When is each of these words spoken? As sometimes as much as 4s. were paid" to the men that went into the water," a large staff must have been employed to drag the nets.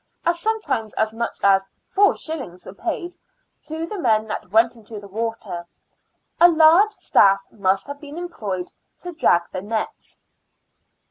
As 0.25 0.39
sometimes 0.39 0.95
as 0.95 1.13
much 1.13 1.37
as 1.43 1.69
4s. 1.95 2.65
were 2.65 2.73
paid" 2.73 3.15
to 3.67 3.85
the 3.85 3.99
men 3.99 4.25
that 4.29 4.49
went 4.49 4.75
into 4.75 4.99
the 4.99 5.07
water," 5.07 5.67
a 6.39 6.49
large 6.49 6.93
staff 6.93 7.39
must 7.51 7.85
have 7.85 8.01
been 8.01 8.17
employed 8.17 8.71
to 9.01 9.13
drag 9.13 9.43
the 9.51 9.61
nets. 9.61 10.19